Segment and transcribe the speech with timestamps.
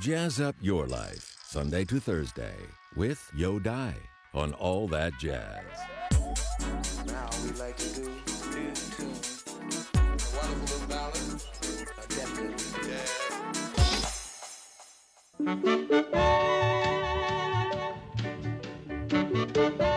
[0.00, 2.56] Jazz up your life, Sunday to Thursday,
[2.96, 3.94] with Yo Dai
[4.32, 5.62] on All That Jazz.
[7.06, 8.10] Now we like to do
[8.56, 10.06] is to a
[10.38, 11.42] wonderful ballad,
[11.98, 12.64] a definite
[19.66, 19.89] jazz.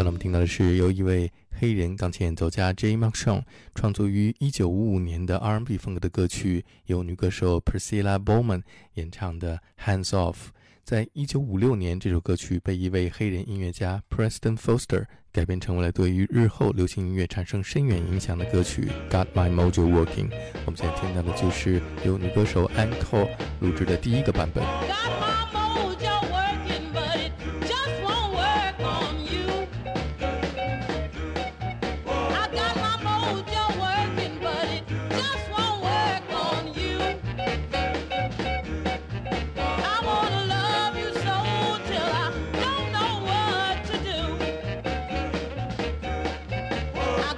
[0.00, 3.42] 刚才我们听到的是由一位黑人钢琴演奏家 Jay McShone
[3.74, 8.62] 创作于1955年的 R&B 风格的歌曲，由女歌手 Priscilla Bowman
[8.94, 10.36] 演唱的 "Hands Off"。
[10.84, 20.30] 在1956年，这首歌曲被一位黑人音乐家 Preston Foster 改编成为了对于日后流行音乐产生深远影响的歌曲 "Got My Mojo Working"。
[20.64, 23.28] 我们现在听到的就是由女歌手 Ann Cole
[23.60, 24.64] 录制的第一个版本。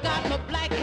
[0.03, 0.82] got my black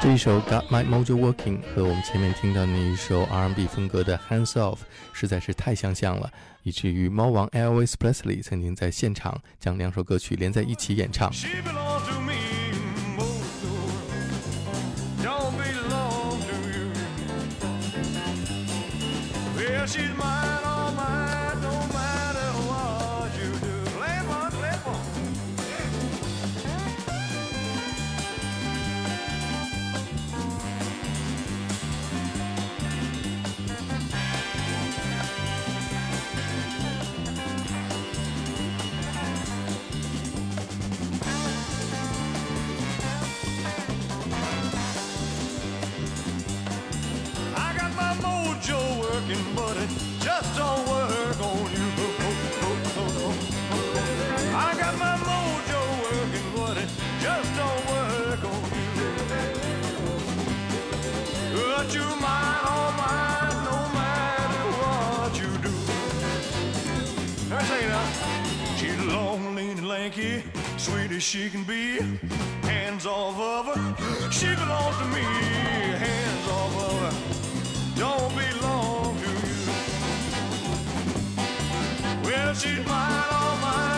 [0.00, 4.76] 这一首《Got My Mojo Working》和我们前面听到那一首 R&B 风格的《Hands Off》
[5.12, 6.30] 实在是太相像了，
[6.62, 11.32] 以至于猫王 Elvis Presley 曾经在现场将两首歌曲连在一起演唱。
[70.18, 70.42] Lanky,
[70.76, 71.98] sweet as she can be.
[72.62, 75.22] Hands off of her, she belongs to me.
[75.22, 77.12] Hands off of her,
[77.96, 79.72] don't belong to you.
[82.24, 83.97] Well, she's mine, all mine,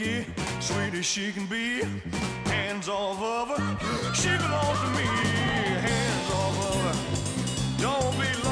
[0.00, 0.26] lean,
[0.60, 1.82] sweet as she can be.
[2.44, 5.04] Hands off of her, she belongs to me.
[5.88, 8.51] Hands off of her, don't belong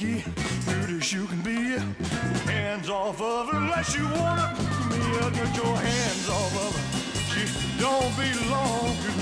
[0.00, 0.22] lean,
[0.66, 1.78] lanky, as you can be.
[2.50, 4.54] Hands off of her unless you wanna
[4.90, 4.98] me.
[5.20, 6.82] I'll get your hands off of her.
[7.32, 9.15] She don't belong to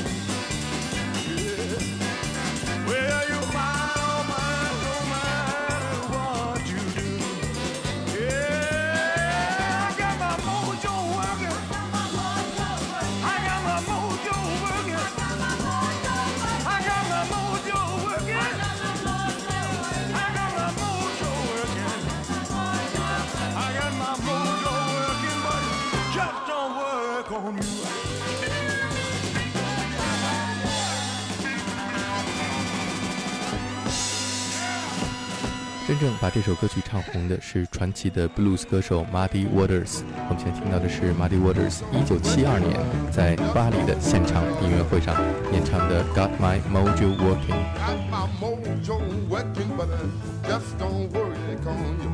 [36.04, 40.02] 正把这首歌曲唱红的是传奇的 blues 歌手 Muddy Waters。
[40.28, 42.78] 我们现在听到的是 Muddy Waters 1972年
[43.11, 45.16] 在巴黎的现场音乐会上
[45.50, 47.56] 演唱的《Got My Mojo Working》。
[47.80, 50.04] Got my mojo working, but I
[50.46, 52.11] just don't work on you.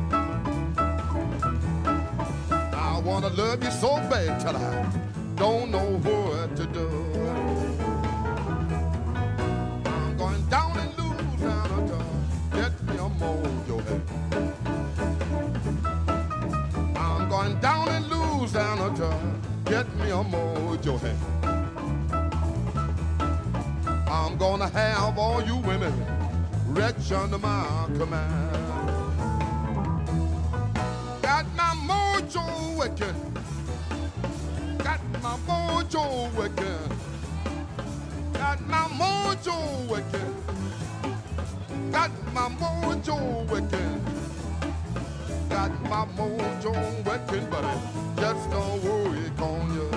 [2.71, 4.85] Now wanna love you so bad till I
[5.35, 7.40] don't know what to do.
[20.23, 21.17] Get me a mojo head.
[24.07, 25.93] I'm gonna have all you women
[26.67, 28.55] wretch under my command.
[31.21, 33.15] Got my mojo wicked.
[34.77, 36.91] Got my mojo wicked.
[38.33, 40.33] Got my mojo wicked.
[41.91, 44.01] Got my mojo wicked.
[45.49, 47.41] Got my mojo but it
[48.17, 49.90] just don't work on you.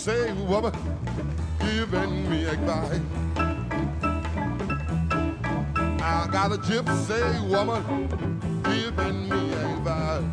[0.00, 0.72] Gypsy woman
[1.58, 3.00] giving me advice.
[6.02, 7.82] I got a gypsy woman
[8.62, 10.24] giving me advice.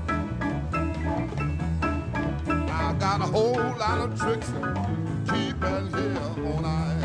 [2.48, 4.50] I got a whole lot of tricks
[5.30, 7.02] keeping here all night.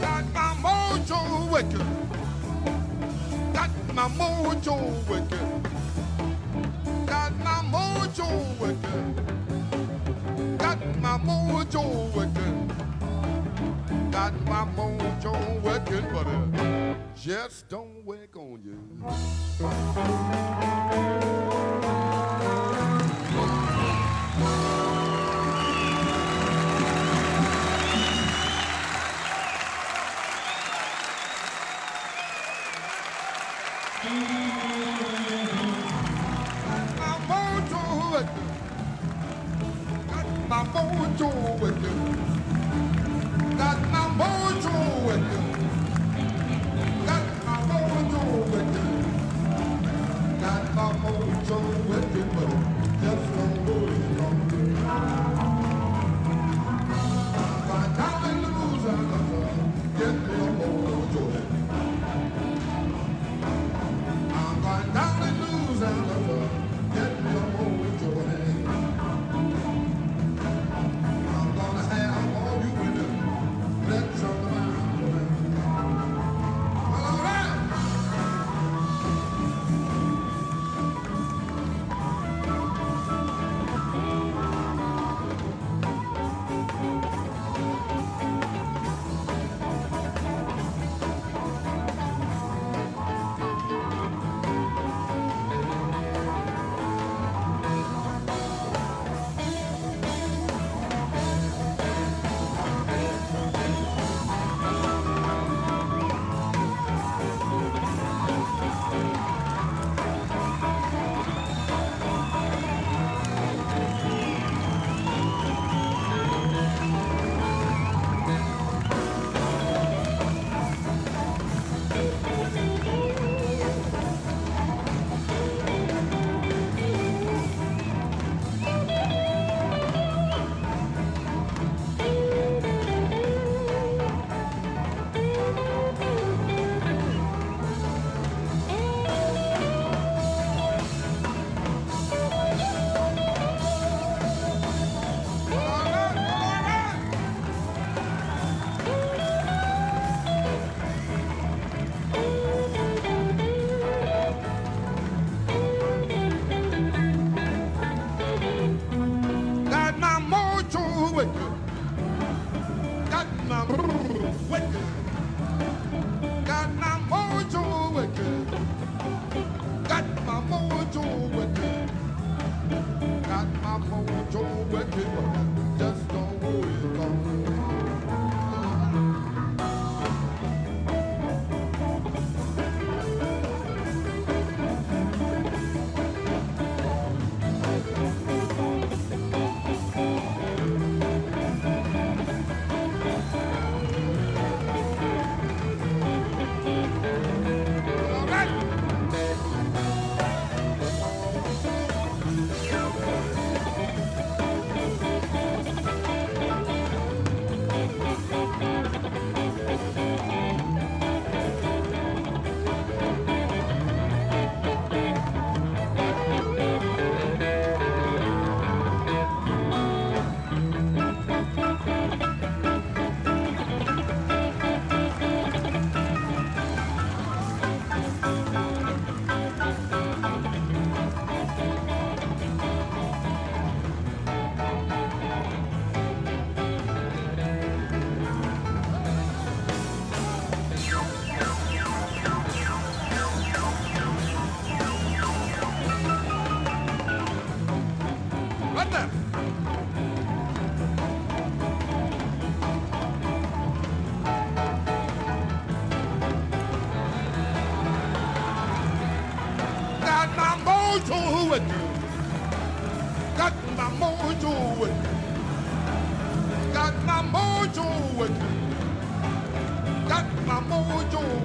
[0.00, 1.86] Got my mojo wicked.
[3.54, 4.76] Got my mojo
[5.08, 5.46] wicked.
[7.06, 9.41] Got my mojo wicked.
[11.00, 12.54] My mojo wicked.
[14.10, 18.78] Got my mojo wicked, but it just don't work on you.
[40.62, 41.96] My mojo wicked.
[43.58, 45.26] Got my mojo wicked.
[45.28, 45.41] Got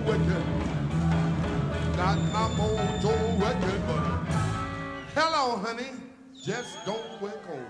[0.08, 0.36] with me.
[1.98, 3.74] Got my mojo with me.
[3.88, 4.04] But
[5.14, 5.92] hello, honey.
[6.46, 7.68] Just don't wake over.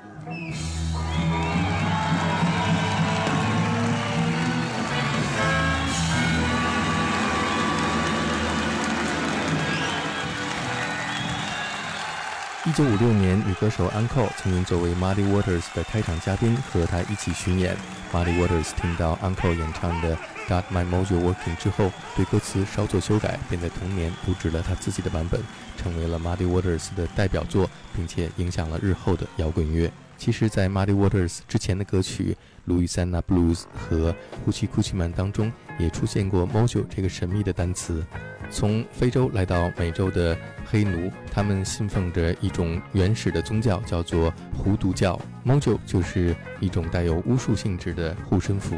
[12.65, 17.75] 一九五六年，女歌手 Uncle 曾经作为 Muddy Waters 的开场嘉宾和她一起巡演。
[18.11, 20.15] Muddy Waters 听到 Uncle 演唱的
[20.47, 25.41] 《Got My Mojo Working》之后，对歌词稍作修改，便在同年录制了他自己的版本，
[25.75, 29.91] 成为了 Muddy Waters 的代表作，并且影响了日后的摇滚乐。
[30.17, 32.31] 其实，在 Muddy Waters 之前的歌曲
[32.65, 34.11] 《路易斯安那 Blues》和
[34.47, 38.03] 《Hoochie Coochie Man》当中，也出现过 “mojo” 这个神秘的单词。
[38.49, 45.19] 从非洲来到美洲的黑奴，他们信奉着一种原始的宗教，叫做胡毒教。
[45.45, 48.75] Mojo 就是一种带有巫术性质的护身符。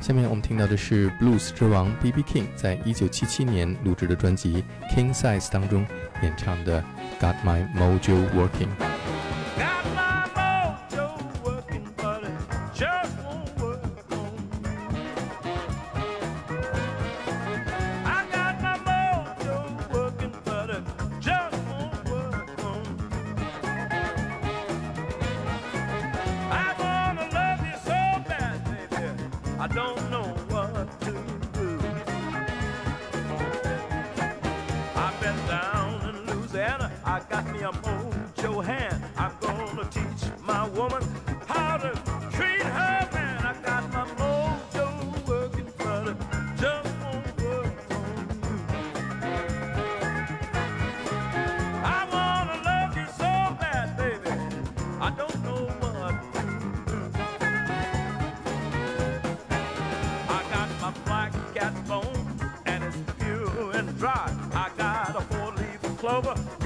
[0.00, 2.22] 下面我们听到的是 Blues 之王 B.B.
[2.22, 5.86] King 在一九七七年录制的专辑《King Size》当中
[6.22, 6.82] 演唱的
[7.22, 8.68] 《Got My Mojo Working》。
[66.00, 66.59] Clover,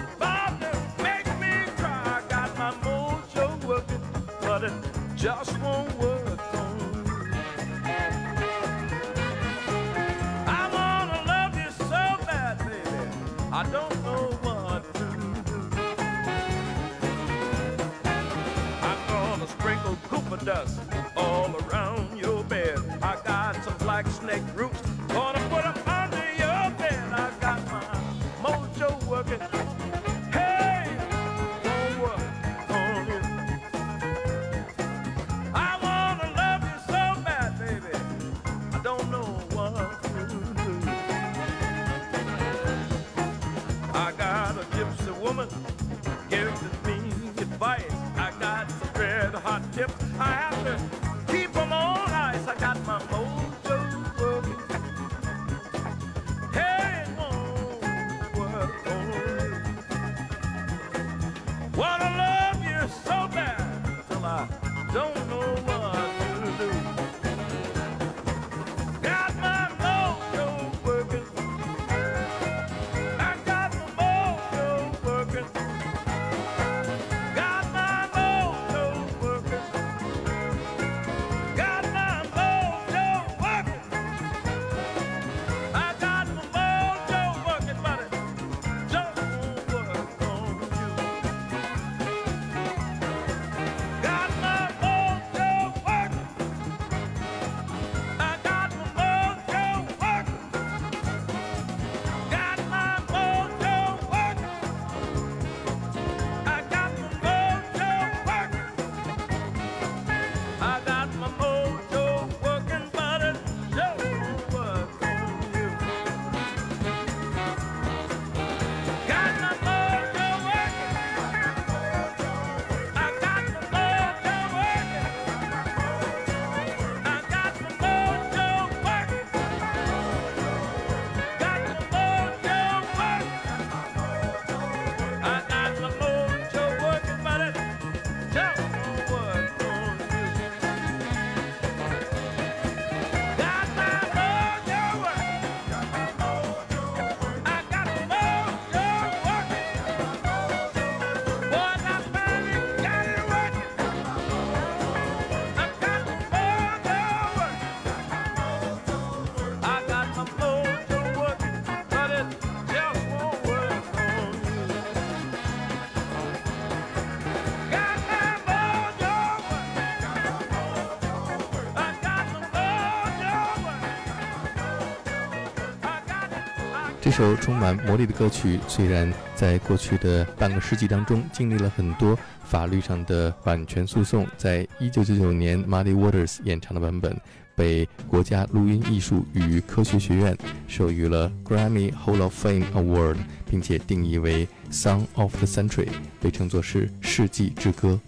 [177.04, 187.14] 这首充满魔力的歌曲，虽然在过去的半个世纪当中经历了很多法律上的版权诉讼，在一九九九年 Muddy Waters 演唱的版本
[187.54, 190.34] 被国家录音艺术与科学学院
[190.66, 193.18] 授予了 Grammy Hall of Fame Award，
[193.50, 195.90] 并且定义为 Song of the Century，
[196.22, 198.00] 被称作是世纪之歌。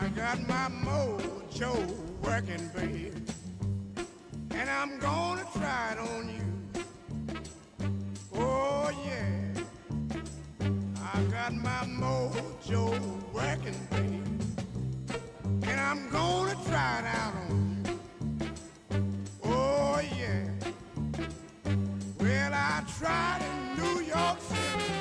[0.00, 1.76] I got my mojo
[2.24, 3.12] working, babe,
[4.50, 6.51] and I'm gonna try it on you.
[8.34, 9.62] Oh yeah,
[11.14, 12.98] I got my mojo
[13.32, 13.76] working,
[15.62, 17.98] and I'm gonna try it on you.
[19.44, 20.48] Oh yeah,
[22.18, 24.92] well I tried in New York City.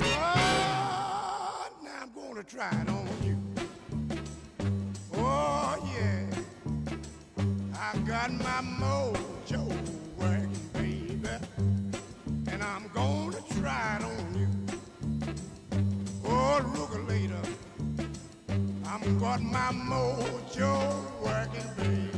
[0.00, 3.36] Oh, now I'm gonna try it on you.
[5.14, 6.26] Oh yeah,
[7.80, 9.85] I got my mojo
[18.86, 20.72] I'm got my mojo
[21.22, 22.15] working, baby.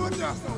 [0.00, 0.49] Buddha.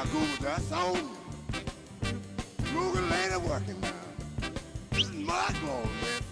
[0.00, 1.10] I go that's on.
[2.72, 3.92] Google ain't working now.
[5.26, 6.29] My goal, man.